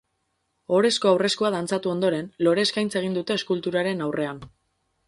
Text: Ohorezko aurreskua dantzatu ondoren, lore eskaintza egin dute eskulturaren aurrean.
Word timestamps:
Ohorezko 0.77 1.09
aurreskua 1.11 1.51
dantzatu 1.57 1.93
ondoren, 1.93 2.33
lore 2.49 2.65
eskaintza 2.69 3.03
egin 3.05 3.21
dute 3.21 3.39
eskulturaren 3.43 4.07
aurrean. 4.09 4.47